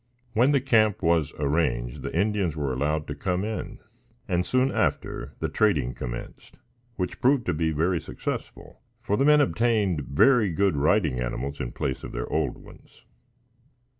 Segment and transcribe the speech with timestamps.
[0.33, 3.77] When the camp was arranged, the Indians were allowed to come in;
[4.27, 6.57] and, soon after, the trading commenced,
[6.95, 11.71] which proved to be very successful, for the men obtained very good riding animals in
[11.71, 13.03] place of their old ones.